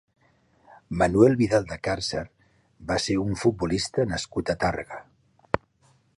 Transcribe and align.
Manuel 1.01 1.35
Vidal 1.41 1.67
de 1.73 1.77
Cárcer 1.89 2.23
va 2.93 2.99
ser 3.07 3.19
un 3.27 3.39
futbolista 3.43 4.09
nascut 4.17 4.55
a 4.57 4.61
Tàrrega. 4.67 5.03